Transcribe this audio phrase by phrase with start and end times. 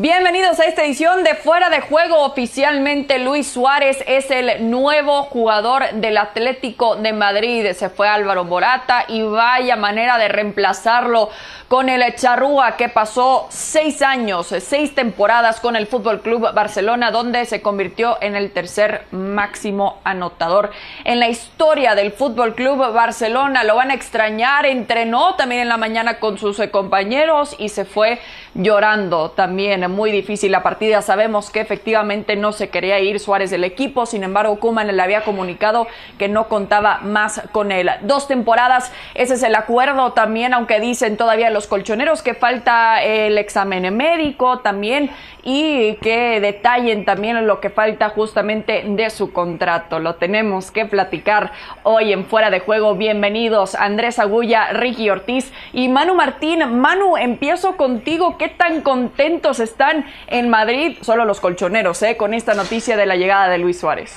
[0.00, 2.24] Bienvenidos a esta edición de Fuera de Juego.
[2.24, 7.70] Oficialmente Luis Suárez es el nuevo jugador del Atlético de Madrid.
[7.72, 11.28] Se fue Álvaro Morata y vaya manera de reemplazarlo
[11.68, 17.44] con el Charrúa que pasó seis años, seis temporadas con el Fútbol Club Barcelona, donde
[17.44, 20.70] se convirtió en el tercer máximo anotador
[21.04, 23.64] en la historia del Fútbol Club Barcelona.
[23.64, 28.18] Lo van a extrañar, entrenó también en la mañana con sus compañeros y se fue
[28.54, 31.02] llorando también muy difícil la partida.
[31.02, 35.22] Sabemos que efectivamente no se quería ir Suárez del equipo, sin embargo, Kuman le había
[35.22, 35.86] comunicado
[36.18, 37.90] que no contaba más con él.
[38.02, 43.36] Dos temporadas, ese es el acuerdo también, aunque dicen todavía los colchoneros que falta el
[43.38, 45.10] examen médico también
[45.42, 49.98] y que detallen también lo que falta justamente de su contrato.
[49.98, 51.52] Lo tenemos que platicar
[51.82, 52.94] hoy en Fuera de Juego.
[52.94, 56.80] Bienvenidos Andrés Agulla, Ricky Ortiz y Manu Martín.
[56.80, 58.36] Manu, empiezo contigo.
[58.38, 59.79] ¿Qué tan contentos están?
[59.80, 62.18] Están en Madrid, solo los colchoneros, ¿eh?
[62.18, 64.14] con esta noticia de la llegada de Luis Suárez.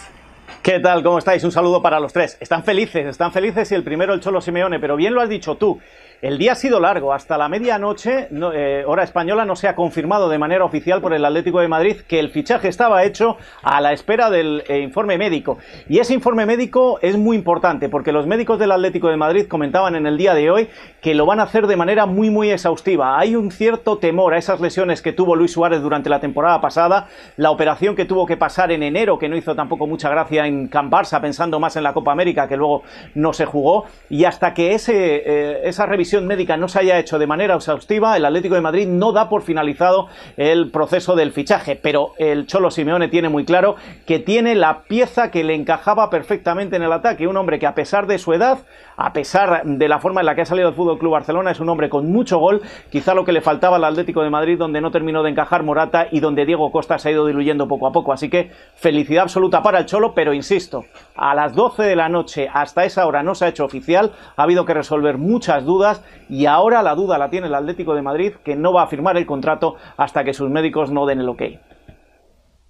[0.62, 1.02] ¿Qué tal?
[1.04, 1.42] ¿Cómo estáis?
[1.46, 2.38] Un saludo para los tres.
[2.42, 5.56] Están felices, están felices y el primero el Cholo Simeone, pero bien lo has dicho
[5.56, 5.80] tú.
[6.24, 10.30] El día ha sido largo, hasta la medianoche, eh, hora española, no se ha confirmado
[10.30, 13.92] de manera oficial por el Atlético de Madrid que el fichaje estaba hecho a la
[13.92, 15.58] espera del eh, informe médico.
[15.90, 19.98] Y ese informe médico es muy importante porque los médicos del Atlético de Madrid comentaban
[19.98, 20.70] en el día de hoy
[21.02, 23.20] que lo van a hacer de manera muy, muy exhaustiva.
[23.20, 27.10] Hay un cierto temor a esas lesiones que tuvo Luis Suárez durante la temporada pasada,
[27.36, 30.70] la operación que tuvo que pasar en enero, que no hizo tampoco mucha gracia en
[30.70, 34.54] Can Barça, pensando más en la Copa América, que luego no se jugó, y hasta
[34.54, 38.56] que ese, eh, esa revisión médica no se haya hecho de manera exhaustiva, el Atlético
[38.56, 43.30] de Madrid no da por finalizado el proceso del fichaje, pero el Cholo Simeone tiene
[43.30, 43.76] muy claro
[44.06, 47.74] que tiene la pieza que le encajaba perfectamente en el ataque, un hombre que a
[47.74, 48.60] pesar de su edad,
[48.98, 51.60] a pesar de la forma en la que ha salido el Fútbol Club Barcelona, es
[51.60, 54.82] un hombre con mucho gol, quizá lo que le faltaba al Atlético de Madrid donde
[54.82, 57.92] no terminó de encajar Morata y donde Diego Costa se ha ido diluyendo poco a
[57.92, 62.10] poco, así que felicidad absoluta para el Cholo, pero insisto, a las 12 de la
[62.10, 66.03] noche hasta esa hora no se ha hecho oficial, ha habido que resolver muchas dudas
[66.30, 69.18] y ahora la duda la tiene el Atlético de Madrid que no va a firmar
[69.18, 71.44] el contrato hasta que sus médicos no den el ok.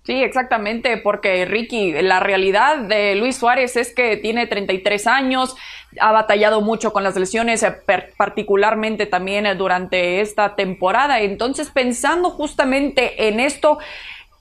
[0.04, 5.56] Sí, exactamente, porque Ricky, la realidad de Luis Suárez es que tiene 33 años,
[5.98, 7.74] ha batallado mucho con las lesiones, eh,
[8.18, 11.22] particularmente también eh, durante esta temporada.
[11.22, 13.78] Entonces, pensando justamente en esto,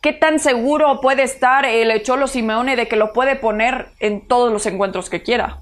[0.00, 4.52] ¿qué tan seguro puede estar el Cholo Simeone de que lo puede poner en todos
[4.52, 5.58] los encuentros que quiera?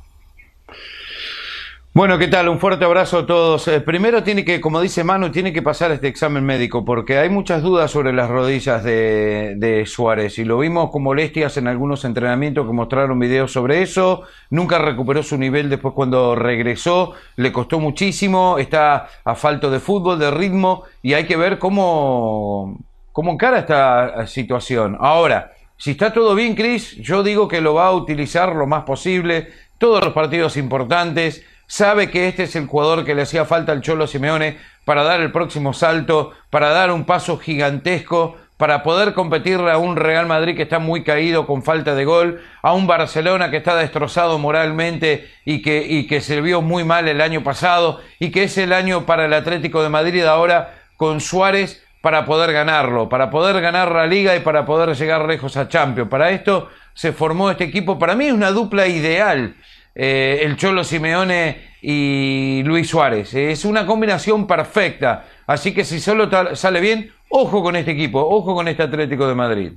[1.93, 2.49] Bueno, ¿qué tal?
[2.49, 3.67] Un fuerte abrazo a todos.
[3.67, 7.29] Eh, primero tiene que, como dice Manu, tiene que pasar este examen médico porque hay
[7.31, 12.65] muchas dudas sobre las rodillas de, Suárez y lo vimos con molestias en algunos entrenamientos
[12.65, 14.23] que mostraron videos sobre eso.
[14.51, 20.21] Nunca recuperó su nivel después cuando regresó, le costó muchísimo, está a falto de fútbol,
[20.21, 22.79] de ritmo y hay que ver cómo,
[23.11, 24.97] cómo encara esta situación.
[25.01, 28.85] Ahora, si está todo bien, Chris, yo digo que lo va a utilizar lo más
[28.85, 33.71] posible, todos los partidos importantes sabe que este es el jugador que le hacía falta
[33.71, 39.15] al Cholo Simeone para dar el próximo salto, para dar un paso gigantesco, para poder
[39.15, 42.89] competirle a un Real Madrid que está muy caído con falta de gol, a un
[42.89, 48.01] Barcelona que está destrozado moralmente y que, y se vio muy mal el año pasado
[48.19, 52.53] y que es el año para el Atlético de Madrid ahora con Suárez para poder
[52.53, 56.11] ganarlo, para poder ganar la liga y para poder llegar lejos a Champions.
[56.11, 59.55] Para esto se formó este equipo, para mí es una dupla ideal
[59.95, 63.35] eh, el Cholo Simeone y Luis Suárez.
[63.35, 65.27] Es una combinación perfecta.
[65.47, 69.35] Así que si solo sale bien, ojo con este equipo, ojo con este Atlético de
[69.35, 69.73] Madrid.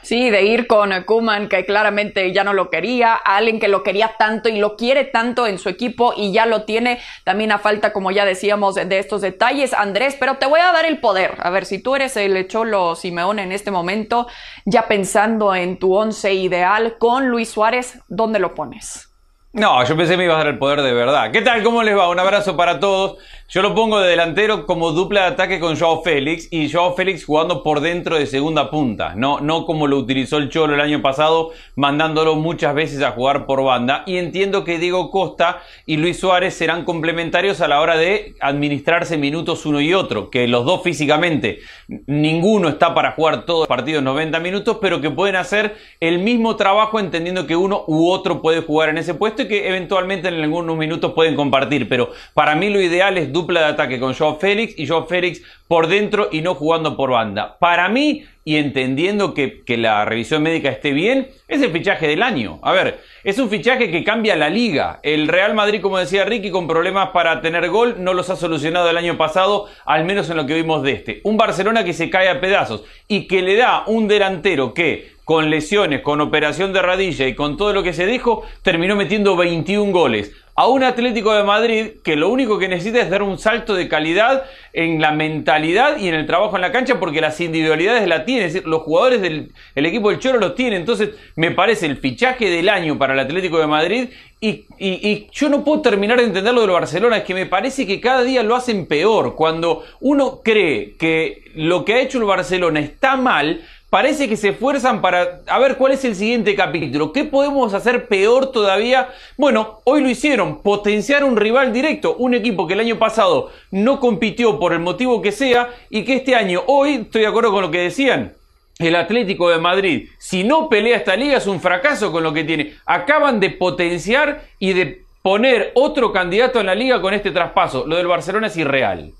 [0.00, 4.12] Sí, de ir con Kuman, que claramente ya no lo quería, alguien que lo quería
[4.16, 7.00] tanto y lo quiere tanto en su equipo y ya lo tiene.
[7.24, 10.84] También a falta, como ya decíamos, de estos detalles, Andrés, pero te voy a dar
[10.84, 11.34] el poder.
[11.40, 14.28] A ver, si tú eres el Cholo Simeone en este momento,
[14.64, 19.07] ya pensando en tu once ideal con Luis Suárez, ¿dónde lo pones?
[19.52, 21.32] No, yo pensé que me iba a dar el poder de verdad.
[21.32, 21.62] ¿Qué tal?
[21.62, 22.08] ¿Cómo les va?
[22.10, 23.18] Un abrazo para todos.
[23.50, 27.24] Yo lo pongo de delantero como dupla de ataque con Joao Félix y Joao Félix
[27.24, 31.00] jugando por dentro de segunda punta, no, no como lo utilizó el Cholo el año
[31.00, 34.02] pasado, mandándolo muchas veces a jugar por banda.
[34.04, 39.16] Y entiendo que Diego Costa y Luis Suárez serán complementarios a la hora de administrarse
[39.16, 41.60] minutos uno y otro, que los dos físicamente,
[42.06, 46.56] ninguno está para jugar todos los partidos 90 minutos, pero que pueden hacer el mismo
[46.56, 50.34] trabajo entendiendo que uno u otro puede jugar en ese puesto sé que eventualmente en
[50.34, 54.38] algunos minutos pueden compartir, pero para mí lo ideal es dupla de ataque con Joao
[54.38, 57.56] Félix y Joao Félix por dentro y no jugando por banda.
[57.58, 62.22] Para mí, y entendiendo que, que, la revisión médica esté bien, es el fichaje del
[62.22, 62.58] año.
[62.62, 65.00] A ver, es un fichaje que cambia la liga.
[65.02, 68.88] El Real Madrid, como decía Ricky, con problemas para tener gol, no los ha solucionado
[68.88, 71.20] el año pasado, al menos en lo que vimos de este.
[71.24, 75.50] Un Barcelona que se cae a pedazos y que le da un delantero que con
[75.50, 79.92] lesiones, con operación de radilla y con todo lo que se dijo, terminó metiendo 21
[79.92, 80.32] goles.
[80.54, 83.88] A un Atlético de Madrid que lo único que necesita es dar un salto de
[83.88, 88.24] calidad en la mentalidad y en el trabajo en la cancha porque las individualidades la
[88.24, 91.98] tienen, es decir, los jugadores del equipo del Choro los tienen, entonces me parece el
[91.98, 94.08] fichaje del año para el Atlético de Madrid
[94.40, 97.86] y, y, yo no puedo terminar de entender lo del Barcelona, es que me parece
[97.86, 102.24] que cada día lo hacen peor, cuando uno cree que lo que ha hecho el
[102.24, 107.12] Barcelona está mal, parece que se esfuerzan para a ver cuál es el siguiente capítulo.
[107.12, 109.08] ¿Qué podemos hacer peor todavía?
[109.36, 114.00] Bueno, hoy lo hicieron, potenciar un rival directo, un equipo que el año pasado no
[114.00, 117.62] compitió por el motivo que sea y que este año, hoy, estoy de acuerdo con
[117.62, 118.34] lo que decían,
[118.78, 122.44] el Atlético de Madrid, si no pelea esta liga es un fracaso con lo que
[122.44, 122.74] tiene.
[122.86, 127.86] Acaban de potenciar y de poner otro candidato en la liga con este traspaso.
[127.86, 129.12] Lo del Barcelona es irreal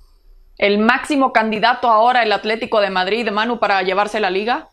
[0.58, 4.68] el máximo candidato ahora el Atlético de Madrid, Manu, para llevarse la liga?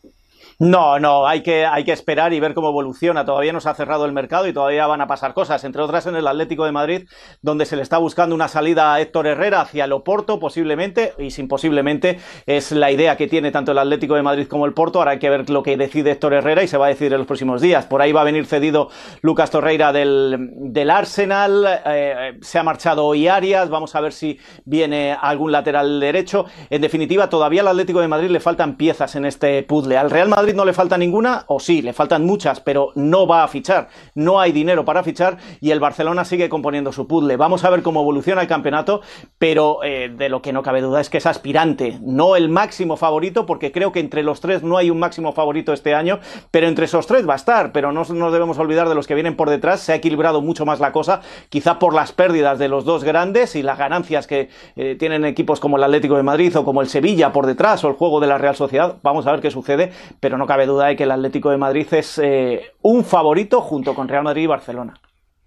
[0.57, 3.25] No, no, hay que, hay que esperar y ver cómo evoluciona.
[3.25, 6.06] Todavía no se ha cerrado el mercado y todavía van a pasar cosas, entre otras
[6.06, 7.10] en el Atlético de Madrid,
[7.42, 11.31] donde se le está buscando una salida a Héctor Herrera hacia el Oporto, posiblemente, y
[11.31, 15.00] sin posiblemente es la idea que tiene tanto el Atlético de Madrid como el Porto.
[15.00, 17.19] Ahora hay que ver lo que decide Héctor Herrera y se va a decidir en
[17.19, 17.86] los próximos días.
[17.86, 18.90] Por ahí va a venir cedido
[19.22, 24.40] Lucas Torreira del, del Arsenal, eh, se ha marchado hoy Arias, vamos a ver si
[24.63, 26.46] viene algún lateral derecho.
[26.69, 29.98] En definitiva, todavía al Atlético de Madrid le faltan piezas en este puzzle.
[29.98, 33.44] Al Real Madrid no le falta ninguna, o sí, le faltan muchas, pero no va
[33.44, 33.88] a fichar.
[34.13, 37.38] No hay dinero para fichar y el Barcelona sigue componiendo su puzzle.
[37.38, 39.01] Vamos a ver cómo evoluciona el campeonato,
[39.38, 42.97] pero eh, de lo que no cabe duda es que es aspirante, no el máximo
[42.97, 46.19] favorito, porque creo que entre los tres no hay un máximo favorito este año,
[46.51, 47.71] pero entre esos tres va a estar.
[47.71, 49.81] Pero no nos debemos olvidar de los que vienen por detrás.
[49.81, 53.56] Se ha equilibrado mucho más la cosa, quizá por las pérdidas de los dos grandes
[53.56, 56.89] y las ganancias que eh, tienen equipos como el Atlético de Madrid o como el
[56.89, 58.98] Sevilla por detrás o el juego de la Real Sociedad.
[59.03, 61.88] Vamos a ver qué sucede, pero no cabe duda de que el Atlético de Madrid
[61.92, 64.94] es eh, un favorito junto con Real Madrid y Barcelona.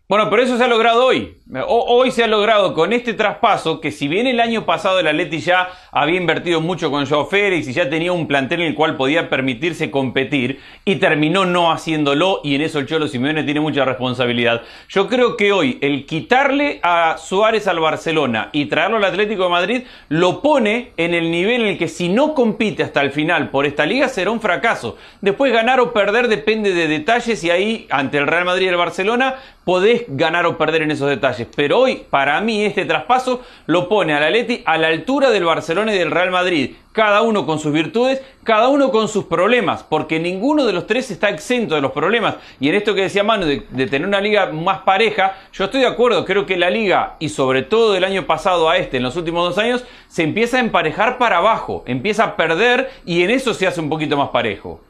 [0.08, 1.36] Bueno, pero eso se ha logrado hoy.
[1.66, 5.40] Hoy se ha logrado con este traspaso que si bien el año pasado el Atleti
[5.40, 8.96] ya había invertido mucho con Joao Félix y ya tenía un plantel en el cual
[8.96, 13.84] podía permitirse competir y terminó no haciéndolo y en eso el Cholo Simeone tiene mucha
[13.84, 14.62] responsabilidad.
[14.88, 19.50] Yo creo que hoy el quitarle a Suárez al Barcelona y traerlo al Atlético de
[19.50, 23.50] Madrid lo pone en el nivel en el que si no compite hasta el final
[23.50, 24.96] por esta liga será un fracaso.
[25.20, 28.76] Después ganar o perder depende de detalles y ahí ante el Real Madrid y el
[28.76, 31.48] Barcelona podés ganar o perder en esos detalles.
[31.56, 35.94] Pero hoy, para mí, este traspaso lo pone al Atleti a la altura del Barcelona
[35.94, 36.76] y del Real Madrid.
[36.92, 41.10] Cada uno con sus virtudes, cada uno con sus problemas, porque ninguno de los tres
[41.10, 42.36] está exento de los problemas.
[42.58, 45.80] Y en esto que decía Manu, de, de tener una liga más pareja, yo estoy
[45.80, 49.04] de acuerdo, creo que la liga, y sobre todo del año pasado a este, en
[49.04, 53.30] los últimos dos años, se empieza a emparejar para abajo, empieza a perder y en
[53.30, 54.80] eso se hace un poquito más parejo.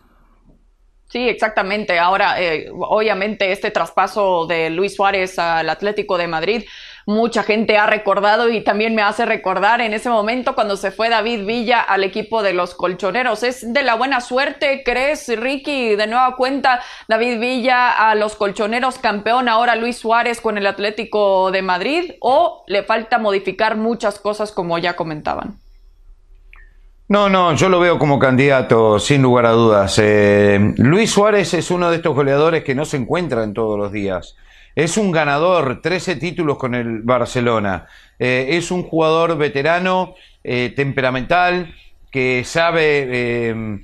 [1.08, 1.98] Sí, exactamente.
[1.98, 6.64] Ahora, eh, obviamente, este traspaso de Luis Suárez al Atlético de Madrid,
[7.06, 11.08] mucha gente ha recordado y también me hace recordar en ese momento cuando se fue
[11.08, 13.42] David Villa al equipo de los colchoneros.
[13.42, 15.96] ¿Es de la buena suerte, crees, Ricky?
[15.96, 21.50] De nueva cuenta, David Villa a los colchoneros campeón, ahora Luis Suárez con el Atlético
[21.50, 25.58] de Madrid, o le falta modificar muchas cosas como ya comentaban?
[27.10, 29.98] No, no, yo lo veo como candidato, sin lugar a dudas.
[29.98, 34.36] Eh, Luis Suárez es uno de estos goleadores que no se encuentran todos los días.
[34.74, 37.86] Es un ganador, 13 títulos con el Barcelona.
[38.18, 41.74] Eh, es un jugador veterano, eh, temperamental,
[42.10, 43.80] que sabe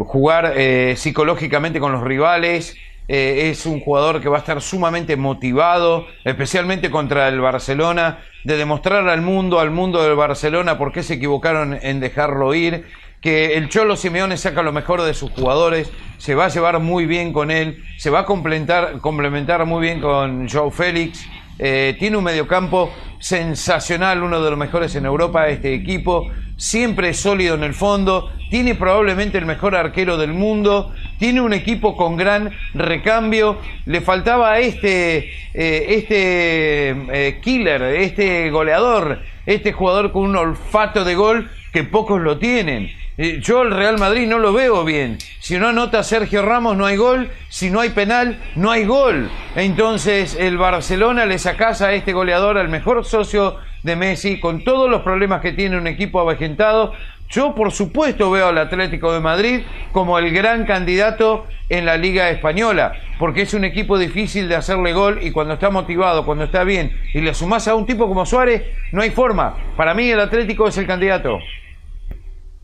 [0.00, 0.54] jugar
[0.96, 2.76] psicológicamente con los rivales.
[3.06, 9.08] Es un jugador que va a estar sumamente motivado, especialmente contra el Barcelona de demostrar
[9.08, 12.84] al mundo, al mundo del Barcelona, por qué se equivocaron en dejarlo ir,
[13.20, 17.06] que el Cholo Simeone saca lo mejor de sus jugadores, se va a llevar muy
[17.06, 21.26] bien con él, se va a complementar, complementar muy bien con Joe Félix,
[21.58, 27.54] eh, tiene un mediocampo sensacional, uno de los mejores en Europa, este equipo, siempre sólido
[27.54, 32.52] en el fondo, tiene probablemente el mejor arquero del mundo, tiene un equipo con gran
[32.74, 41.04] recambio, le faltaba este, eh, este eh, killer, este goleador, este jugador con un olfato
[41.04, 42.90] de gol que pocos lo tienen.
[43.16, 45.18] Eh, yo el Real Madrid no lo veo bien.
[45.40, 49.30] Si no anota Sergio Ramos no hay gol, si no hay penal no hay gol.
[49.54, 54.90] Entonces el Barcelona le sacás a este goleador, al mejor socio de Messi, con todos
[54.90, 56.92] los problemas que tiene un equipo avejentado.
[57.30, 59.60] Yo, por supuesto, veo al Atlético de Madrid
[59.92, 64.92] como el gran candidato en la Liga Española, porque es un equipo difícil de hacerle
[64.92, 68.26] gol y cuando está motivado, cuando está bien, y le sumás a un tipo como
[68.26, 68.62] Suárez,
[68.92, 69.56] no hay forma.
[69.76, 71.38] Para mí, el Atlético es el candidato.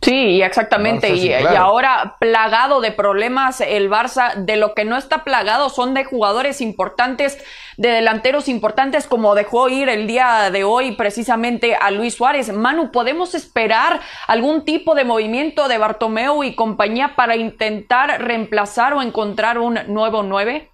[0.03, 1.15] Sí, exactamente.
[1.15, 6.05] y, ahora plagado de problemas el Barça, de lo que no está plagado son de
[6.05, 7.39] jugadores importantes,
[7.77, 12.51] de delanteros importantes, como dejó ir el día de hoy precisamente a Luis Suárez.
[12.51, 19.03] Manu, ¿podemos esperar algún tipo de movimiento de Bartomeu y compañía para intentar reemplazar o
[19.03, 20.71] encontrar un nuevo nueve?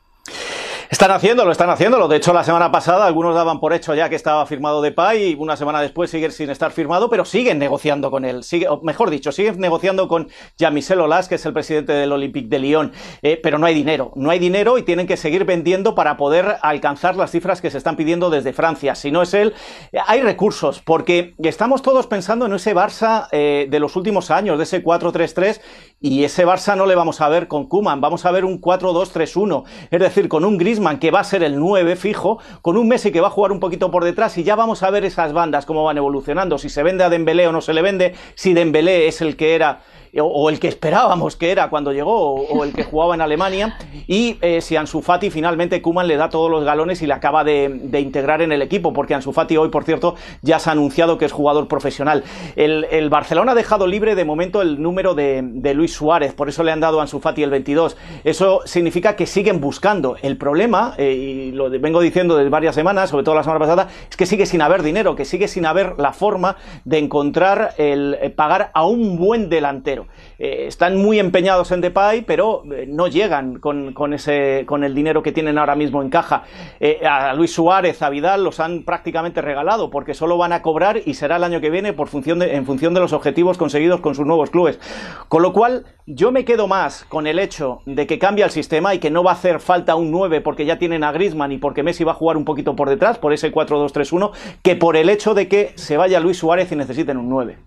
[0.88, 2.06] Están haciéndolo, están haciéndolo.
[2.06, 5.32] De hecho, la semana pasada algunos daban por hecho ya que estaba firmado de Pay
[5.32, 8.44] y una semana después sigue sin estar firmado, pero siguen negociando con él.
[8.44, 12.60] Sigue, mejor dicho, siguen negociando con Jean-Michel Aulas, que es el presidente del Olympique de
[12.60, 12.92] Lyon.
[13.22, 14.12] Eh, pero no hay dinero.
[14.14, 17.78] No hay dinero y tienen que seguir vendiendo para poder alcanzar las cifras que se
[17.78, 18.94] están pidiendo desde Francia.
[18.94, 19.54] Si no es él,
[19.90, 24.56] eh, hay recursos, porque estamos todos pensando en ese Barça eh, de los últimos años,
[24.56, 25.60] de ese 4-3-3,
[26.00, 29.64] y ese Barça no le vamos a ver con Kuman, vamos a ver un 4-2-3-1,
[29.90, 33.12] es decir, con un gris que va a ser el 9 fijo, con un Messi
[33.12, 35.66] que va a jugar un poquito por detrás y ya vamos a ver esas bandas
[35.66, 39.08] cómo van evolucionando, si se vende a Dembélé o no se le vende, si Dembélé
[39.08, 39.80] es el que era
[40.20, 44.38] o, el que esperábamos que era cuando llegó, o, el que jugaba en Alemania, y
[44.40, 47.88] eh, si Ansu Fati finalmente Kuman le da todos los galones y le acaba de,
[47.98, 51.24] integrar en el equipo, porque Ansu Fati hoy, por cierto, ya se ha anunciado que
[51.24, 52.24] es jugador profesional.
[52.56, 56.72] El, Barcelona ha dejado libre de momento el número de, Luis Suárez, por eso le
[56.72, 57.96] han dado a Ansu Fati el 22.
[58.24, 60.16] Eso significa que siguen buscando.
[60.22, 63.88] El problema, eh, y lo vengo diciendo desde varias semanas, sobre todo la semana pasada,
[64.08, 68.16] es que sigue sin haber dinero, que sigue sin haber la forma de encontrar el
[68.20, 70.05] eh, pagar a un buen delantero.
[70.38, 75.22] Eh, están muy empeñados en Depay, pero eh, no llegan con, ese, con el dinero
[75.22, 76.44] que tienen ahora mismo en caja.
[76.80, 81.00] Eh, a Luis Suárez, a Vidal los han prácticamente regalado porque solo van a cobrar
[81.04, 84.14] y será el año que viene por función en función de los objetivos conseguidos con
[84.14, 84.78] sus nuevos clubes.
[85.28, 88.94] Con lo cual, yo me quedo más con el hecho de que cambia el sistema
[88.94, 91.58] y que no va a hacer falta un 9 porque ya tienen a Griezmann y
[91.58, 94.32] porque Messi va a jugar un poquito por detrás, por ese 4-2-3-1,
[94.62, 97.58] que por el hecho de que se vaya Luis Suárez y necesiten un 9.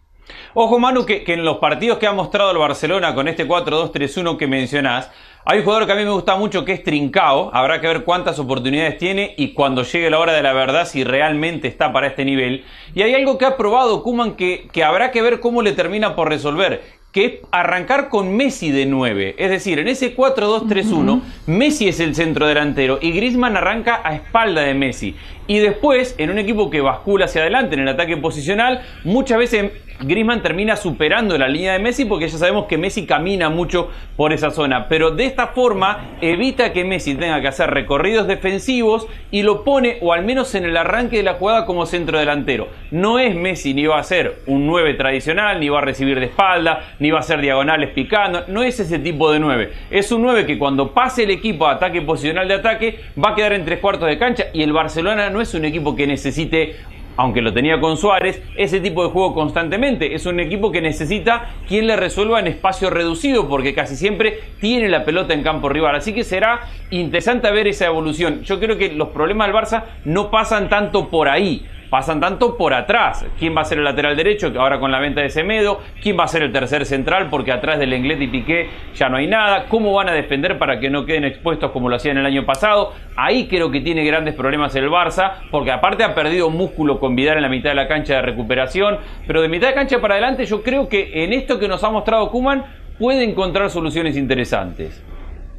[0.54, 4.48] Ojo, Manu, que, en los partidos que ha mostrado el Barcelona con este 4-2-3-1 que
[4.48, 5.12] mencionás,
[5.46, 7.50] hay un jugador que a mí me gusta mucho que es Trincao.
[7.54, 11.04] Habrá que ver cuántas oportunidades tiene y cuando llegue la hora de la verdad si
[11.04, 12.66] realmente está para este nivel.
[12.94, 16.16] Y hay algo que ha probado Kuman que, que habrá que ver cómo le termina
[16.16, 19.36] por resolver que es arrancar con Messi de 9.
[19.38, 24.62] Es decir, en ese 4-2-3-1, Messi es el centro delantero y Griezmann arranca a espalda
[24.62, 25.16] de Messi.
[25.50, 29.72] Y después, en un equipo que bascula hacia adelante en el ataque posicional, muchas veces
[30.02, 34.32] Griezmann termina superando la línea de Messi porque ya sabemos que Messi camina mucho por
[34.32, 34.88] esa zona.
[34.88, 39.98] Pero de esta forma evita que Messi tenga que hacer recorridos defensivos y lo pone,
[40.02, 42.70] o al menos en el arranque de la jugada, como centro delantero.
[42.92, 46.28] No es Messi ni va a ser un 9 tradicional, ni va a recibir de
[46.28, 48.44] espalda, ni va a ser diagonales picando.
[48.48, 49.74] No es ese tipo de 9.
[49.92, 53.36] Es un 9 que cuando pase el equipo a ataque posicional de ataque va a
[53.36, 56.76] quedar en tres cuartos de cancha y el Barcelona no es un equipo que necesite
[57.20, 60.16] aunque lo tenía con Suárez, ese tipo de juego constantemente.
[60.16, 64.88] Es un equipo que necesita quien le resuelva en espacio reducido, porque casi siempre tiene
[64.88, 65.96] la pelota en campo rival.
[65.96, 68.44] Así que será interesante ver esa evolución.
[68.44, 72.74] Yo creo que los problemas del Barça no pasan tanto por ahí pasan tanto por
[72.74, 73.26] atrás.
[73.38, 74.52] ¿Quién va a ser el lateral derecho?
[74.52, 75.80] Que ahora con la venta de Semedo.
[76.02, 77.28] ¿Quién va a ser el tercer central?
[77.30, 79.66] Porque atrás del Lenglet y Piqué ya no hay nada.
[79.68, 82.94] ¿Cómo van a defender para que no queden expuestos como lo hacían el año pasado?
[83.16, 87.38] Ahí creo que tiene grandes problemas el Barça, porque aparte ha perdido músculo con Vidal
[87.38, 88.98] en la mitad de la cancha de recuperación.
[89.28, 91.90] Pero de mitad de cancha para adelante, yo creo que en esto que nos ha
[91.90, 92.66] mostrado Kuman
[92.98, 95.04] puede encontrar soluciones interesantes.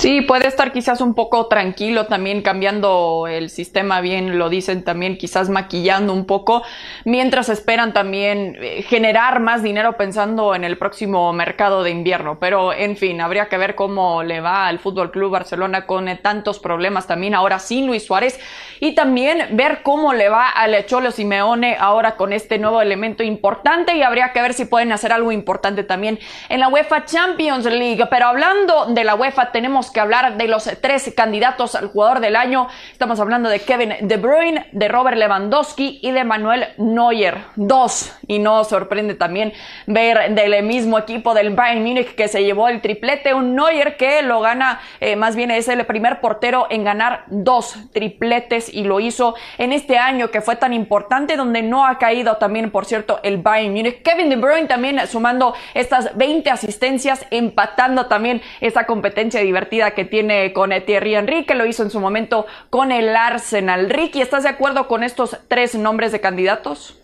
[0.01, 5.19] Sí, puede estar quizás un poco tranquilo también cambiando el sistema, bien lo dicen también,
[5.19, 6.63] quizás maquillando un poco,
[7.05, 12.39] mientras esperan también eh, generar más dinero pensando en el próximo mercado de invierno.
[12.41, 16.17] Pero en fin, habría que ver cómo le va al Fútbol Club Barcelona con eh,
[16.17, 18.41] tantos problemas también ahora sin Luis Suárez
[18.81, 23.95] y también ver cómo le va al Cholo Simeone ahora con este nuevo elemento importante
[23.95, 28.03] y habría que ver si pueden hacer algo importante también en la UEFA Champions League.
[28.09, 32.37] Pero hablando de la UEFA, tenemos que hablar de los tres candidatos al jugador del
[32.37, 32.69] año.
[32.93, 37.39] Estamos hablando de Kevin De Bruyne, de Robert Lewandowski y de Manuel Neuer.
[37.57, 38.17] Dos.
[38.27, 39.53] Y no sorprende también
[39.87, 44.23] ver del mismo equipo del Bayern Múnich que se llevó el triplete, un Neuer que
[44.23, 49.01] lo gana, eh, más bien es el primer portero en ganar dos tripletes y lo
[49.01, 53.21] hizo en este año que fue tan importante donde no ha caído también, por cierto,
[53.23, 54.03] el Bayern Múnich.
[54.03, 60.53] Kevin De Bruyne también sumando estas 20 asistencias, empatando también esa competencia divertida que tiene
[60.53, 63.89] con Thierry Henry, que lo hizo en su momento con el Arsenal.
[63.89, 67.01] Ricky, ¿estás de acuerdo con estos tres nombres de candidatos?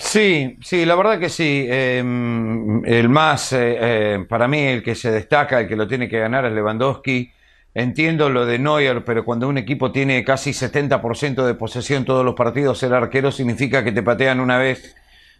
[0.00, 1.66] Sí, sí, la verdad que sí.
[1.68, 6.08] Em, el más, eh, eh, para mí, el que se destaca, el que lo tiene
[6.08, 7.30] que ganar es Lewandowski.
[7.74, 12.34] Entiendo lo de Neuer, pero cuando un equipo tiene casi 70% de posesión todos los
[12.34, 14.96] partidos, ser arquero significa que te patean una vez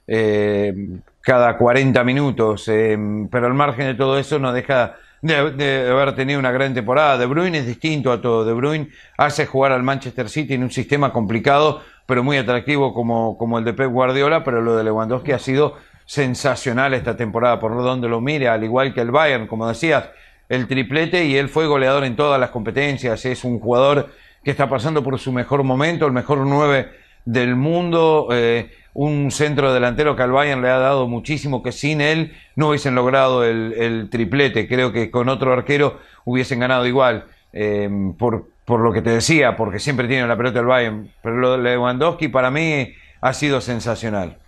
[0.06, 0.74] eh,
[1.22, 2.68] cada 40 minutos.
[2.68, 7.18] Em, pero al margen de todo eso, no deja de, haber tenido una gran temporada.
[7.18, 8.44] De Bruyne es distinto a todo.
[8.44, 13.38] De Bruyne hace jugar al Manchester City en un sistema complicado pero muy atractivo como,
[13.38, 17.72] como el de Pep Guardiola, pero lo de Lewandowski ha sido sensacional esta temporada, por
[17.84, 20.10] donde lo mire, al igual que el Bayern, como decías,
[20.48, 24.08] el triplete y él fue goleador en todas las competencias, es un jugador
[24.42, 26.90] que está pasando por su mejor momento, el mejor nueve
[27.24, 32.00] del mundo, eh, un centro delantero que al Bayern le ha dado muchísimo, que sin
[32.00, 37.26] él no hubiesen logrado el, el triplete, creo que con otro arquero hubiesen ganado igual,
[37.52, 41.10] eh, por, por lo que te decía, porque siempre tiene la pelota el Bayern.
[41.22, 44.39] Pero lo de Lewandowski para mí ha sido sensacional.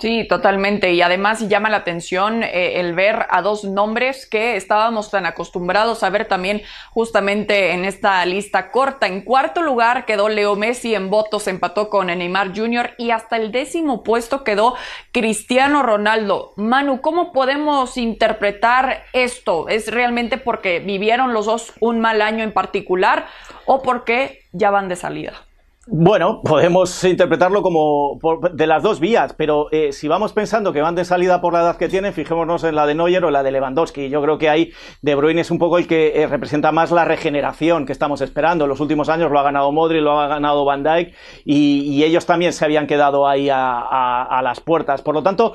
[0.00, 0.94] Sí, totalmente.
[0.94, 6.02] Y además llama la atención eh, el ver a dos nombres que estábamos tan acostumbrados
[6.02, 9.06] a ver también justamente en esta lista corta.
[9.06, 12.94] En cuarto lugar quedó Leo Messi en votos, empató con Neymar Jr.
[12.96, 14.74] y hasta el décimo puesto quedó
[15.12, 16.54] Cristiano Ronaldo.
[16.56, 19.68] Manu, ¿cómo podemos interpretar esto?
[19.68, 23.26] ¿Es realmente porque vivieron los dos un mal año en particular
[23.66, 25.49] o porque ya van de salida?
[25.92, 28.16] Bueno, podemos interpretarlo como
[28.52, 31.62] de las dos vías, pero eh, si vamos pensando que van de salida por la
[31.62, 34.08] edad que tienen, fijémonos en la de Neuer o la de Lewandowski.
[34.08, 34.70] Yo creo que ahí
[35.02, 38.66] De Bruyne es un poco el que eh, representa más la regeneración que estamos esperando.
[38.66, 41.12] En los últimos años lo ha ganado Modri, lo ha ganado Van Dijk
[41.44, 45.02] y, ellos también se habían quedado ahí a, las puertas.
[45.02, 45.54] Por lo tanto,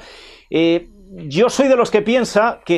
[0.49, 2.77] eh, yo soy de los que piensa que,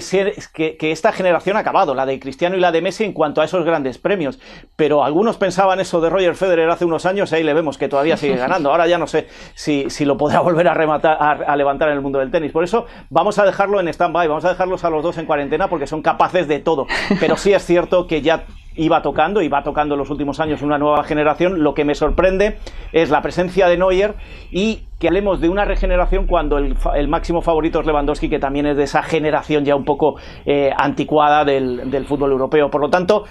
[0.77, 3.46] que, esta generación ha acabado, la de Cristiano y la de Messi en cuanto a
[3.46, 4.39] esos grandes premios.
[4.75, 7.89] Pero algunos pensaban eso de Roger Federer hace unos años y ahí le vemos que
[7.89, 8.70] todavía sigue ganando.
[8.70, 12.01] Ahora ya no sé si, si lo podrá volver a, rematar, a, levantar en el
[12.01, 12.51] mundo del tenis.
[12.51, 15.67] Por eso vamos a dejarlo en stand-by, vamos a dejarlos a los dos en cuarentena
[15.67, 16.86] porque son capaces de todo.
[17.20, 18.46] Pero sí es cierto que ya
[18.78, 21.64] iba tocando y va tocando en los últimos años una nueva generación.
[21.64, 22.58] Lo que me sorprende
[22.94, 24.16] es la presencia de Neuer
[24.52, 28.78] y que hablemos de una regeneración cuando el, máximo favorito es Lewandowski, que también es
[28.78, 30.16] de esa generación ya un poco
[30.46, 32.70] eh, anticuada del, fútbol europeo.
[32.70, 33.26] Por lo tanto,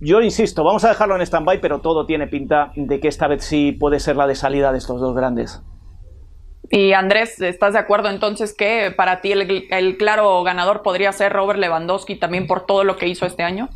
[0.00, 3.44] yo insisto, vamos a dejarlo en stand-by, pero todo tiene pinta de que esta vez
[3.44, 5.62] sí puede ser la de salida de estos dos grandes.
[6.70, 11.58] Y Andrés, ¿estás de acuerdo entonces que para ti el, claro ganador podría ser Robert
[11.58, 13.70] Lewandowski también por todo lo que hizo este año?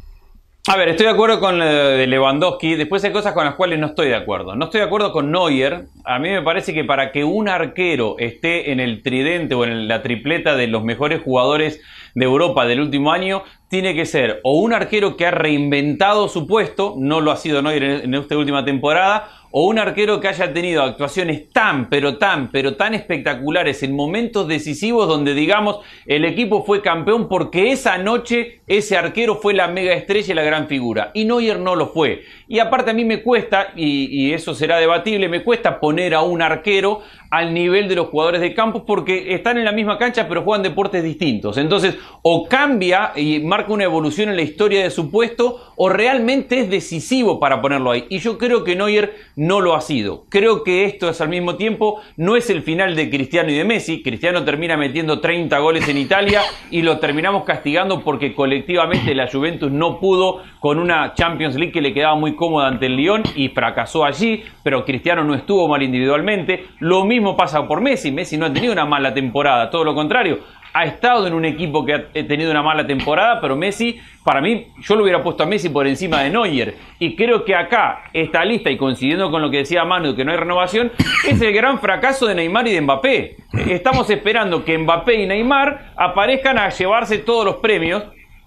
[0.69, 2.77] A ver, estoy de acuerdo con de Lewandowski.
[2.77, 4.55] Después hay cosas con las cuales no estoy de acuerdo.
[4.55, 5.87] No estoy de acuerdo con Neuer.
[6.05, 9.89] A mí me parece que para que un arquero esté en el tridente o en
[9.89, 11.81] la tripleta de los mejores jugadores
[12.15, 16.47] de Europa del último año, tiene que ser o un arquero que ha reinventado su
[16.47, 20.53] puesto, no lo ha sido Neuer en esta última temporada, o un arquero que haya
[20.53, 26.65] tenido actuaciones tan, pero tan, pero tan espectaculares en momentos decisivos donde digamos el equipo
[26.65, 31.11] fue campeón porque esa noche ese arquero fue la mega estrella y la gran figura.
[31.15, 32.23] Y Neuer no lo fue.
[32.49, 36.23] Y aparte a mí me cuesta, y, y eso será debatible, me cuesta poner a
[36.23, 40.29] un arquero al nivel de los jugadores de campo porque están en la misma cancha
[40.29, 41.57] pero juegan deportes distintos.
[41.57, 46.61] Entonces, o cambia y marca una evolución en la historia de su puesto o realmente
[46.61, 48.05] es decisivo para ponerlo ahí.
[48.11, 50.25] Y yo creo que Neuer no lo ha sido.
[50.29, 53.65] Creo que esto es al mismo tiempo, no es el final de Cristiano y de
[53.65, 54.01] Messi.
[54.01, 59.73] Cristiano termina metiendo 30 goles en Italia y lo terminamos castigando porque colectivamente la Juventus
[59.73, 63.49] no pudo con una Champions League que le quedaba muy cómoda ante el Lyon y
[63.49, 66.67] fracasó allí, pero Cristiano no estuvo mal individualmente.
[66.79, 68.13] Lo mismo pasa por Messi.
[68.13, 70.39] Messi no ha tenido una mala temporada, todo lo contrario.
[70.75, 74.69] Ha estado en un equipo que ha tenido una mala temporada, pero Messi, para mí,
[74.81, 76.77] yo lo hubiera puesto a Messi por encima de Neuer.
[76.99, 80.33] Y creo que acá, esta lista, y coincidiendo con lo que decía Manu, que no
[80.33, 80.91] hay renovación,
[81.29, 83.37] es el gran fracaso de Neymar y de Mbappé.
[83.69, 88.05] Estamos esperando que Mbappé y Neymar aparezcan a llevarse todos los premios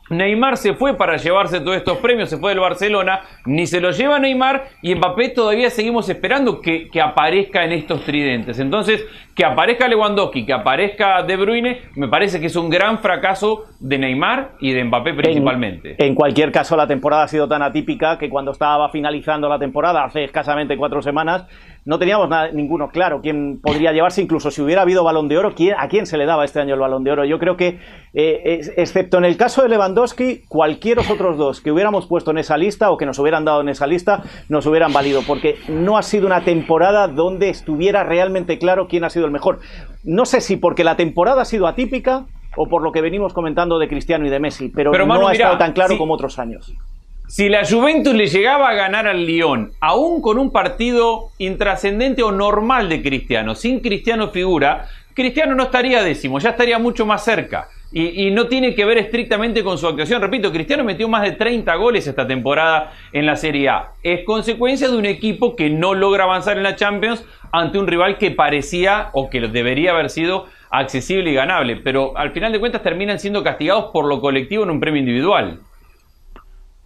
[0.10, 3.92] Neymar se fue para llevarse todos estos premios, se fue del Barcelona, ni se lo
[3.92, 8.60] lleva Neymar y Mbappé todavía seguimos esperando que, que, aparezca en estos tridentes.
[8.60, 13.66] Entonces, que aparezca Lewandowski, que aparezca De Bruyne, me parece que es un gran fracaso
[13.80, 15.96] de Neymar y de Mbappé principalmente.
[15.98, 20.04] En, cualquier caso, la temporada ha sido tan atípica que cuando estaba finalizando la temporada,
[20.04, 21.46] hace escasamente cuatro semanas,
[21.86, 25.54] no teníamos nada, ninguno claro quién podría llevarse, incluso si hubiera habido balón de oro,
[25.54, 27.26] ¿quién, ¿a quién se le daba este año el balón de oro?
[27.26, 27.80] Yo creo que,
[28.14, 32.58] eh, excepto en el caso de Lewandowski, cualquiera otros dos que hubiéramos puesto en esa
[32.58, 36.02] lista o que nos hubieran dado en esa lista, nos hubieran valido, porque no ha
[36.02, 39.60] sido una temporada donde estuviera realmente claro quién ha sido el mejor.
[40.04, 42.26] No sé si porque la temporada ha sido atípica
[42.58, 45.58] o por lo que venimos comentando de Cristiano y de Messi, pero, no ha estado
[45.58, 46.74] tan claro como otros años.
[47.28, 52.32] Si la Juventus le llegaba a ganar al Lyon, aún con un partido intrascendente o
[52.32, 57.68] normal de Cristiano, sin Cristiano figura, Cristiano no estaría décimo, ya estaría mucho más cerca.
[57.92, 60.22] Y, no tiene que ver estrictamente con su actuación.
[60.22, 63.92] Repito, Cristiano metió más de 30 goles esta temporada en la Serie A.
[64.04, 68.18] Es consecuencia de un equipo que no logra avanzar en la Champions ante un rival
[68.18, 71.78] que parecía o que debería haber sido accesible y ganable.
[71.78, 75.62] Pero al final de cuentas terminan siendo castigados por lo colectivo en un premio individual.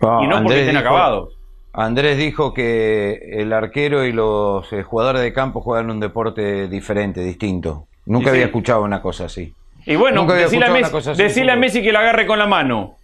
[0.02, 1.36] Y no porque estén acabados.
[1.74, 7.22] Andrés dijo que el arquero y los eh, jugadores de campo juegan un deporte diferente,
[7.22, 7.86] distinto.
[8.06, 9.54] Nunca había escuchado una cosa así.
[9.86, 12.96] Y bueno, decirle a, Messi, a Messi que la agarre con la mano.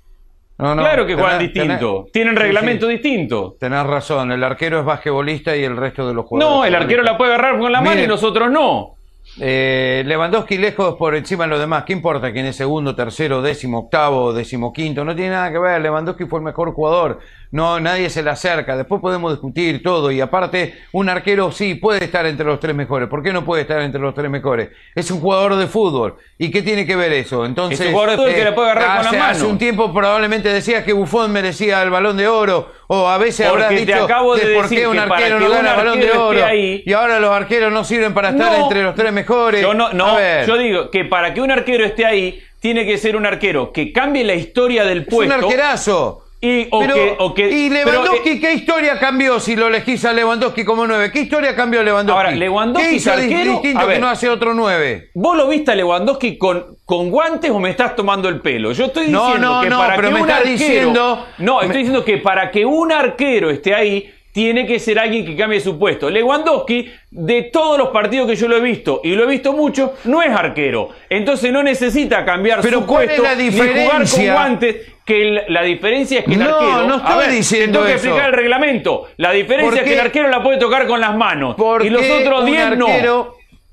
[0.58, 2.08] claro que juegan distinto.
[2.12, 3.56] Tienen reglamento distinto.
[3.60, 6.58] Tenés razón, el arquero es basquetbolista y el resto de los jugadores.
[6.58, 8.95] No, el arquero la puede agarrar con la mano y nosotros no.
[9.38, 11.84] Eh, Lewandowski lejos por encima de los demás.
[11.84, 15.04] ¿Qué importa quién es segundo, tercero, décimo, octavo, décimo quinto?
[15.04, 15.82] No tiene nada que ver.
[15.82, 17.19] Lewandowski fue el mejor jugador.
[17.56, 18.76] No, nadie se le acerca.
[18.76, 20.12] Después podemos discutir todo.
[20.12, 23.08] Y aparte, un arquero sí puede estar entre los tres mejores.
[23.08, 24.72] ¿Por qué no puede estar entre los tres mejores?
[24.94, 26.18] Es un jugador de fútbol.
[26.38, 27.46] ¿Y qué tiene que ver eso?
[27.46, 29.38] Entonces, es un jugador de fútbol que le puede agarrar hace, con la mano.
[29.38, 32.74] Hace un tiempo probablemente decías que Buffon merecía el balón de oro.
[32.88, 35.78] O a veces habrás dicho te acabo de, por qué un arquero no gana el
[35.78, 36.39] balón de oro.
[36.54, 39.62] y ahora los arqueros no sirven para estar entre los tres mejores.
[39.62, 43.15] Yo no, no yo digo que para que un arquero esté ahí, tiene que ser
[43.15, 45.34] un arquero que cambie la historia del puesto.
[45.34, 46.25] Es un arquerazo.
[46.46, 51.12] Y, ¿Y Lewandowski eh, qué historia cambió si lo elegís a Lewandowski como nueve?
[51.12, 52.18] ¿Qué historia cambió Lewandowski?
[52.18, 55.10] Ahora, Lewandowski ¿Qué hizo distinto que no hace otro nueve?
[55.16, 58.74] ¿Vos lo viste a Lewandowski con, con guantes o me estás tomando el pelo?
[58.74, 61.26] Yo estoy diciendo no, que no, para pero que me un arquero, diciendo...
[61.40, 65.34] No, estoy diciendo que para que un arquero esté ahí tiene que ser alguien que
[65.34, 66.10] cambie su puesto.
[66.10, 69.93] Lewandowski, de todos los partidos que yo lo he visto, y lo he visto mucho,
[70.04, 70.89] no es arquero.
[71.10, 73.82] Entonces no necesita cambiar Pero su ¿cuál puesto es la diferencia?
[73.82, 74.76] ni jugar con guantes.
[75.06, 76.88] Que la diferencia es que el no, arquero.
[76.88, 78.08] No, estoy diciendo tengo que eso.
[78.08, 79.08] explicar el reglamento.
[79.15, 81.56] La diferencia es que el arquero la puede tocar con las manos.
[81.82, 82.88] Y los otros 10 no.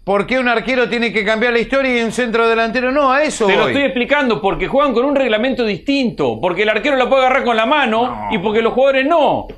[0.04, 3.12] ¿Por qué un arquero tiene que cambiar la historia y un centro delantero no?
[3.12, 3.62] A eso Te voy.
[3.62, 6.38] lo estoy explicando porque juegan con un reglamento distinto.
[6.40, 9.48] Porque el arquero la puede agarrar con la mano y porque los jugadores no.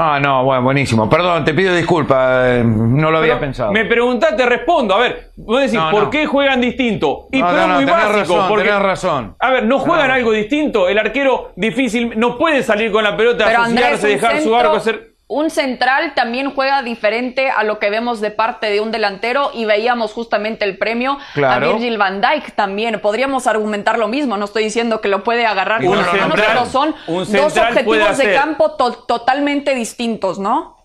[0.00, 1.10] Ah, no, bueno, buenísimo.
[1.10, 3.72] Perdón, te pido disculpas, eh, no lo había pensado.
[3.72, 4.94] Me preguntaste, te respondo.
[4.94, 7.26] A ver, vos decís, ¿por qué juegan distinto?
[7.32, 8.18] Y no, pero no, muy tenés básico.
[8.36, 9.36] Razón, porque, tenés razón.
[9.40, 10.88] A ver, ¿no juegan algo distinto?
[10.88, 14.76] El arquero difícil no puede salir con la pelota, pero asociarse, dejar centro, su arco,
[14.76, 19.50] hacer un central también juega diferente a lo que vemos de parte de un delantero
[19.52, 21.66] y veíamos justamente el premio claro.
[21.66, 22.98] a Virgil van Dijk también.
[23.00, 26.66] Podríamos argumentar lo mismo, no estoy diciendo que lo puede agarrar con las manos, pero
[26.66, 30.78] son dos objetivos de campo to totalmente distintos, ¿no?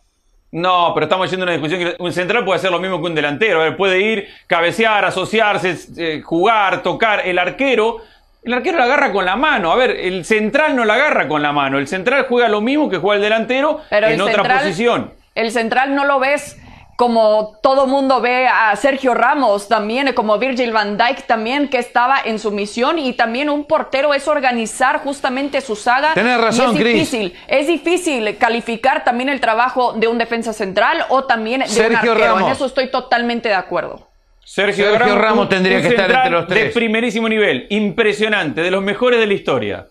[0.51, 3.07] No, pero estamos yendo a una discusión que un central puede hacer lo mismo que
[3.07, 3.59] un delantero.
[3.59, 7.25] A ver, puede ir, cabecear, asociarse, eh, jugar, tocar.
[7.25, 8.01] El arquero
[8.45, 9.71] el arquero la agarra con la mano.
[9.71, 11.79] A ver, el central no la agarra con la mano.
[11.79, 15.13] El central juega lo mismo que juega el delantero en otra posición.
[15.35, 16.57] El central no lo ves
[16.95, 22.17] como todo mundo ve a Sergio Ramos también, como Virgil van Dijk también, que estaba
[22.23, 26.13] en su misión, y también un portero es organizar justamente su saga.
[26.13, 31.23] Tienes razón, es difícil, es difícil calificar también el trabajo de un defensa central o
[31.23, 32.35] también de Sergio un arquero.
[32.35, 32.41] Ramos.
[32.43, 34.12] En eso estoy totalmente de acuerdo.
[34.45, 36.65] Sergio, Sergio Ramos, tendría que estar entre los tres.
[36.65, 39.87] De primerísimo nivel, impresionante, de los mejores de la historia.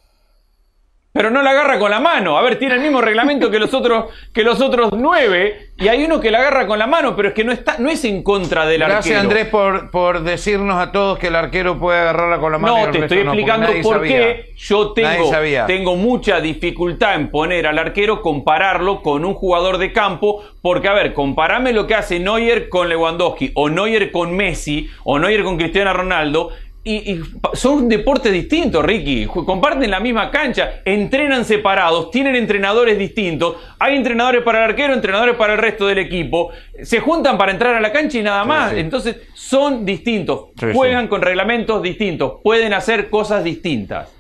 [1.13, 2.39] Pero no la agarra con la mano.
[2.39, 5.73] A ver, tiene el mismo reglamento que los otros, que los otros nueve.
[5.77, 7.91] Y hay uno que la agarra con la mano, pero es que no está, no
[7.91, 9.21] es en contra del Gracias arquero.
[9.21, 12.87] Andrés por, por decirnos a todos que el arquero puede agarrarla con la mano.
[12.87, 15.31] No, te estoy no, explicando por qué yo tengo,
[15.67, 20.95] tengo mucha dificultad en poner al arquero, compararlo con un jugador de campo, porque a
[20.95, 25.59] ver, comparame lo que hace Neuer con Lewandowski, o Neuer con Messi, o Neuer con
[25.59, 26.51] Cristiano Ronaldo,
[26.85, 27.21] y, y
[27.55, 29.27] son deportes distintos, Ricky.
[29.27, 33.57] Comparten la misma cancha, entrenan separados, tienen entrenadores distintos.
[33.79, 36.51] Hay entrenadores para el arquero, entrenadores para el resto del equipo.
[36.83, 38.73] Se juntan para entrar a la cancha y nada más.
[38.73, 38.81] sí.
[38.81, 40.47] Entonces, son distintos.
[40.59, 41.09] Sí, Juegan sí.
[41.09, 42.41] con reglamentos distintos.
[42.43, 44.13] Pueden hacer cosas distintas.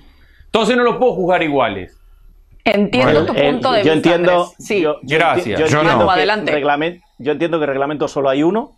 [0.47, 1.99] Entonces, no los puedo juzgar iguales.
[2.65, 4.11] Entiendo tu el- punto de yo vista.
[4.11, 5.47] entiendo, yo- yo Gracias.
[5.47, 6.07] enti- Yo, Yo entiendo no.
[6.07, 6.53] que Adelante.
[6.53, 8.77] reglamen- yo entiendo que reglamento solo hay uno.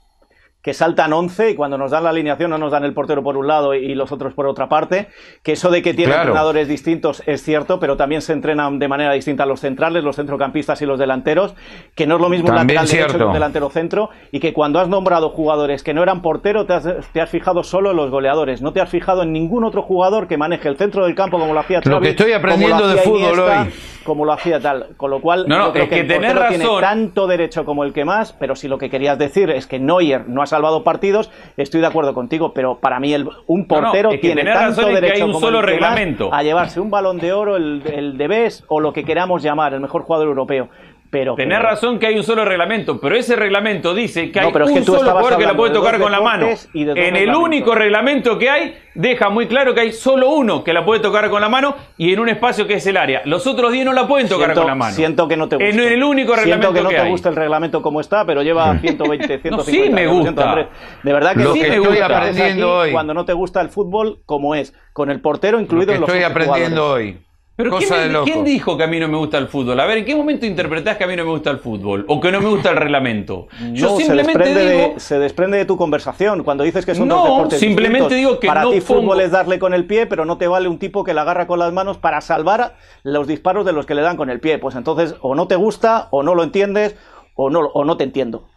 [0.64, 3.36] Que saltan 11 y cuando nos dan la alineación no nos dan el portero por
[3.36, 5.08] un lado y los otros por otra parte,
[5.42, 9.12] que eso de que tienen entrenadores distintos es cierto, pero también se entrenan de manera
[9.12, 11.54] distinta los centrales, los centrocampistas y los delanteros,
[11.94, 14.80] que no es lo mismo un lateral derecho que un delantero centro y que cuando
[14.80, 18.10] has nombrado jugadores que no eran portero te has, te has, fijado solo en los
[18.10, 21.38] goleadores, no te has fijado en ningún otro jugador que maneje el centro del campo
[21.38, 23.70] como lo hacía Xavi, Lo que estoy aprendiendo de fútbol hoy.
[24.04, 27.26] Como lo hacía tal, con lo cual no, no, creo que, el portero tiene tanto
[27.26, 30.42] derecho como el que más, pero si lo que querías decir es que Neuer no
[30.42, 34.86] ha salvado partidos, estoy de acuerdo contigo, pero para mí el, un portero tiene tanto
[34.86, 36.32] derecho como solo el reglamento.
[36.32, 39.74] a llevarse un balón de oro, el, el de Bes o lo que queramos llamar,
[39.74, 40.68] el mejor jugador europeo.
[41.14, 41.70] Pero, Tenés pero...
[41.70, 44.78] razón que hay un solo reglamento, pero ese reglamento dice que hay no, un es
[44.80, 46.48] que solo jugador que la puede de tocar con la mano.
[46.74, 50.84] En el único reglamento que hay, deja muy claro que hay solo uno que la
[50.84, 53.22] puede tocar con la mano y en un espacio que es el área.
[53.26, 54.92] Los otros 10 no la pueden tocar siento, con la mano.
[54.92, 55.68] Siento que no te gusta.
[55.70, 57.10] En el único reglamento siento que no te hay.
[57.12, 59.56] gusta el reglamento como está, pero lleva 120, 150.
[59.56, 60.68] no, sí me gusta.
[61.04, 62.92] De verdad que lo que que estoy gusta aprendiendo aquí, hoy.
[62.92, 66.00] cuando no te gusta el fútbol como es, con el portero incluido Lo que en
[66.00, 67.14] los estoy aprendiendo jugadores.
[67.14, 67.20] hoy.
[67.56, 68.24] Pero Cosa ¿quién, de me- loco.
[68.24, 69.78] quién dijo que a mí no me gusta el fútbol?
[69.78, 72.04] A ver, ¿en qué momento interpretás que a mí no me gusta el fútbol?
[72.08, 73.46] ¿O que no me gusta el reglamento?
[73.72, 74.94] Yo No, se simplemente desprende, digo...
[74.94, 78.16] de, se desprende de tu conversación cuando dices que son No, dos deportes simplemente distintos.
[78.32, 80.66] digo que para no ti fútbol es darle con el pie, pero no te vale
[80.68, 83.94] un tipo que la agarra con las manos para salvar los disparos de los que
[83.94, 84.58] le dan con el pie.
[84.58, 86.96] Pues entonces o no te gusta, o no lo entiendes,
[87.36, 88.48] o no, o no te entiendo.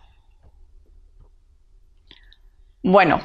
[2.81, 3.19] Bueno,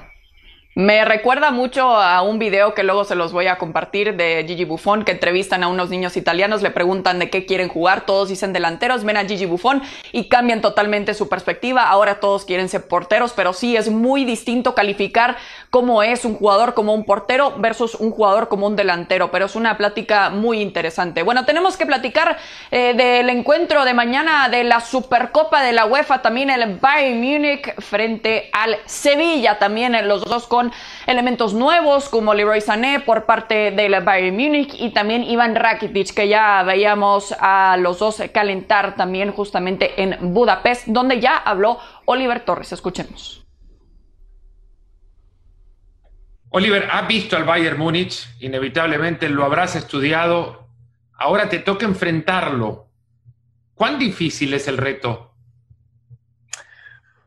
[0.75, 4.65] me recuerda mucho a un video que luego se los voy a compartir de Gigi
[4.65, 8.55] Buffon, que entrevistan a unos niños italianos, le preguntan de qué quieren jugar, todos dicen
[8.55, 9.83] delanteros, ven a Gigi Buffon
[10.13, 11.91] y cambian totalmente su perspectiva.
[11.91, 15.37] Ahora todos quieren ser porteros, pero sí es muy distinto calificar
[15.69, 19.57] cómo es un jugador como un portero versus un jugador como un delantero, pero es
[19.57, 21.23] una plática muy interesante.
[21.23, 22.39] Bueno, tenemos que platicar
[22.71, 27.75] eh, del encuentro de mañana de la Supercopa de la UEFA, también el Bayern Múnich
[27.79, 30.62] frente al Sevilla, también los dos con
[31.07, 36.29] elementos nuevos como Leroy Sané por parte del Bayern Múnich y también Ivan Rakitic, que
[36.29, 42.73] ya veíamos a los dos calentar también justamente en Budapest, donde ya habló Oliver Torres.
[42.73, 43.45] Escuchemos.
[46.51, 50.69] Oliver, has visto al Bayern Múnich, inevitablemente lo habrás estudiado.
[51.15, 52.89] Ahora te toca enfrentarlo.
[53.75, 55.32] ¿Cuán difícil es el reto?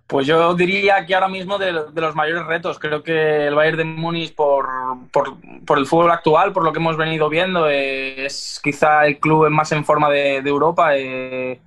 [0.08, 2.78] Pues yo diría que ahora mismo de, los mayores retos.
[2.78, 4.68] Creo que el Bayern de Múnich, por,
[5.12, 9.72] por, el fútbol actual, por lo que hemos venido viendo, es quizá el club más
[9.72, 10.96] en forma de, Europa.
[10.96, 11.60] eh,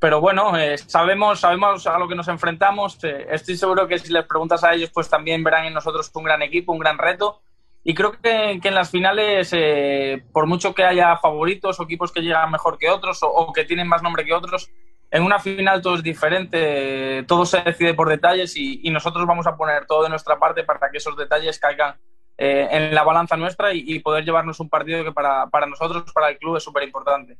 [0.00, 3.02] pero bueno, eh, sabemos, sabemos a lo que nos enfrentamos.
[3.04, 6.24] eh, estoy seguro que si les preguntas a ellos, pues también verán en nosotros un
[6.24, 7.40] gran equipo, un gran reto.
[7.84, 9.54] Y creo que, en las finales,
[10.32, 13.86] por mucho que haya favoritos o equipos que llegan mejor que otros o que tienen
[13.86, 14.70] más nombre que otros,
[15.10, 19.56] en una final todo es diferente, todo se decide por detalles y, nosotros vamos a
[19.56, 21.96] poner todo de nuestra parte para que esos detalles caigan
[22.36, 26.12] eh, en la balanza nuestra y, y poder llevarnos un partido que para, para nosotros,
[26.12, 27.38] para el club, es súper importante.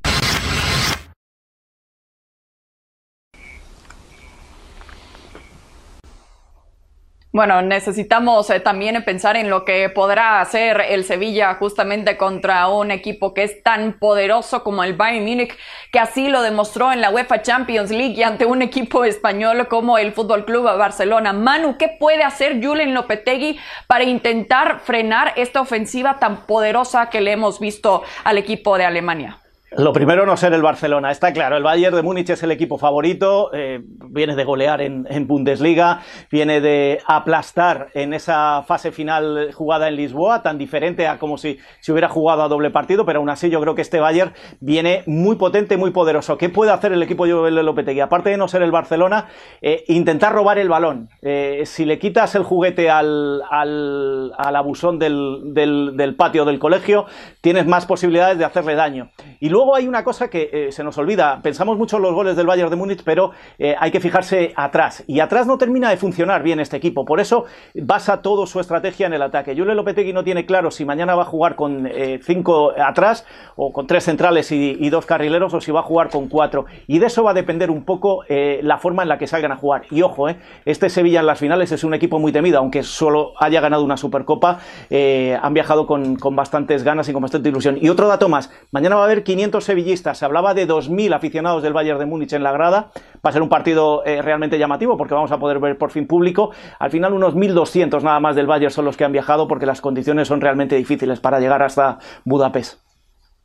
[7.34, 12.92] Bueno, necesitamos eh, también pensar en lo que podrá hacer el Sevilla justamente contra un
[12.92, 15.58] equipo que es tan poderoso como el Bayern Múnich,
[15.90, 19.98] que así lo demostró en la UEFA Champions League y ante un equipo español como
[19.98, 21.32] el Fútbol Club Barcelona.
[21.32, 27.32] Manu, ¿qué puede hacer Julen Lopetegui para intentar frenar esta ofensiva tan poderosa que le
[27.32, 29.43] hemos visto al equipo de Alemania?
[29.76, 31.56] Lo primero no ser el Barcelona, está claro.
[31.56, 36.00] El Bayern de Múnich es el equipo favorito, eh, viene de golear en, en, Bundesliga,
[36.30, 41.58] viene de aplastar en esa fase final jugada en Lisboa, tan diferente a como si,
[41.80, 45.02] si hubiera jugado a doble partido, pero aún así yo creo que este Bayern viene
[45.06, 46.38] muy potente, muy poderoso.
[46.38, 48.00] ¿Qué puede hacer el equipo de Lopetegui?
[48.00, 49.26] Aparte de no ser el Barcelona,
[49.60, 51.08] eh, intentar robar el balón.
[51.20, 56.60] Eh, si le quitas el juguete al, al, al abusón del, del, del patio del
[56.60, 57.06] colegio,
[57.40, 59.10] tienes más posibilidades de hacerle daño.
[59.40, 61.40] Y luego Luego hay una cosa que eh, se nos olvida.
[61.42, 65.02] Pensamos mucho en los goles del Bayern de Múnich, pero eh, hay que fijarse atrás.
[65.06, 67.06] Y atrás no termina de funcionar bien este equipo.
[67.06, 69.56] Por eso basa toda su estrategia en el ataque.
[69.56, 73.24] Julio Lopetegui no tiene claro si mañana va a jugar con eh, cinco atrás
[73.56, 76.66] o con tres centrales y, y, dos carrileros o si va a jugar con cuatro.
[76.86, 79.52] Y de eso va a depender un poco eh, la forma en la que salgan
[79.52, 79.84] a jugar.
[79.90, 80.26] Y ojo,
[80.66, 83.96] este Sevilla en las finales es un equipo muy temido, aunque solo haya ganado una
[83.96, 84.58] Supercopa.
[84.90, 87.78] han viajado con bastantes ganas y con bastante ilusión.
[87.80, 88.50] Y otro dato más.
[88.70, 90.18] Mañana va a haber 500 sevillistas.
[90.18, 92.90] Se hablaba de 2.000 aficionados del Bayern de Múnich en la grada.
[93.24, 96.06] Va a ser un partido eh, realmente llamativo porque vamos a poder ver por fin
[96.06, 96.50] público.
[96.78, 99.80] Al final unos 1.200 nada más del Bayern son los que han viajado porque las
[99.80, 102.80] condiciones son realmente difíciles para llegar hasta Budapest.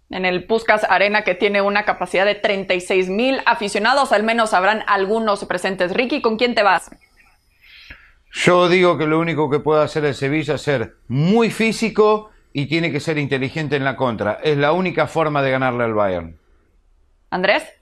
[0.09, 4.83] En el Puskas Arena, que tiene una capacidad de 36 mil aficionados, al menos habrán
[4.87, 5.93] algunos presentes.
[5.93, 6.89] Ricky, ¿con quién te vas?
[8.31, 12.65] Yo digo que lo único que puede hacer el Sevilla es ser muy físico y
[12.67, 14.39] tiene que ser inteligente en la contra.
[14.43, 16.39] Es la única forma de ganarle al Bayern.
[17.29, 17.78] Andrés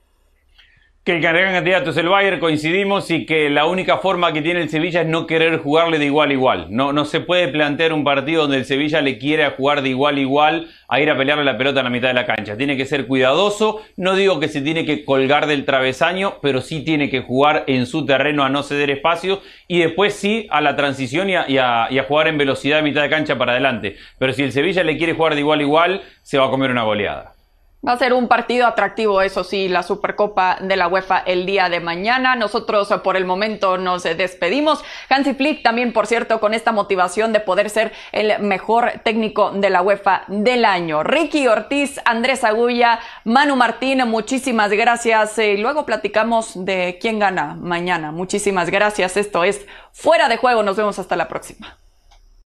[1.08, 4.60] que el gran candidato es el Bayern, coincidimos, y que la única forma que tiene
[4.60, 6.66] el Sevilla es no querer jugarle de igual a igual.
[6.68, 10.16] No, no se puede plantear un partido donde el Sevilla le quiera jugar de igual
[10.16, 12.58] a igual a ir a pelearle la pelota en la mitad de la cancha.
[12.58, 16.84] Tiene que ser cuidadoso, no digo que se tiene que colgar del travesaño, pero sí
[16.84, 20.76] tiene que jugar en su terreno a no ceder espacio y después sí a la
[20.76, 23.96] transición y a, y a jugar en velocidad a mitad de cancha para adelante.
[24.18, 26.70] Pero si el Sevilla le quiere jugar de igual a igual, se va a comer
[26.70, 27.37] una goleada.
[27.86, 31.68] Va a ser un partido atractivo, eso sí, la Supercopa de la UEFA el día
[31.68, 32.34] de mañana.
[32.34, 34.84] Nosotros por el momento nos despedimos.
[35.08, 39.70] Hansi Flick también, por cierto, con esta motivación de poder ser el mejor técnico de
[39.70, 41.04] la UEFA del año.
[41.04, 45.38] Ricky Ortiz, Andrés Agulla, Manu Martín, muchísimas gracias.
[45.38, 48.10] Y luego platicamos de quién gana mañana.
[48.10, 49.16] Muchísimas gracias.
[49.16, 50.64] Esto es Fuera de Juego.
[50.64, 51.78] Nos vemos hasta la próxima.